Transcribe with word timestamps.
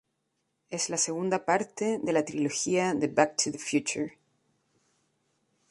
Es 0.77 0.89
la 0.89 0.97
segunda 0.97 1.45
parte 1.45 1.99
de 2.01 2.11
la 2.11 2.25
trilogía 2.25 2.95
de 2.95 3.05
"Back 3.05 3.35
to 3.43 3.51
the 3.51 3.59
Future". 3.59 4.17